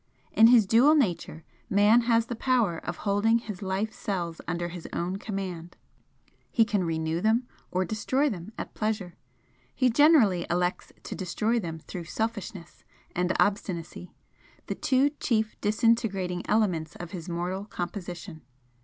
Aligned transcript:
In 0.31 0.47
his 0.47 0.65
dual 0.65 0.95
nature 0.95 1.43
Man 1.69 2.01
has 2.09 2.25
the 2.25 2.35
power 2.35 2.79
of 2.79 2.97
holding 3.05 3.37
his 3.37 3.61
life 3.61 3.93
cells 3.93 4.41
under 4.47 4.69
his 4.69 4.87
own 4.91 5.17
command 5.17 5.77
he 6.49 6.65
can 6.65 6.83
renew 6.83 7.21
them 7.21 7.47
or 7.69 7.85
destroy 7.85 8.27
them 8.27 8.51
at 8.57 8.73
pleasure. 8.73 9.15
He 9.75 9.91
generally 9.91 10.47
elects 10.49 10.91
to 11.03 11.13
destroy 11.13 11.59
them 11.59 11.77
through 11.77 12.05
selfishness 12.05 12.83
and 13.15 13.31
obstinacy, 13.39 14.15
the 14.65 14.73
two 14.73 15.11
chief 15.19 15.55
disintegrating 15.61 16.41
elements 16.47 16.95
of 16.95 17.11
his 17.11 17.29
mortal 17.29 17.65
composition. 17.65 18.41